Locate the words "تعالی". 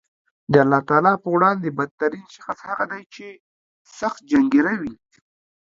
0.89-1.13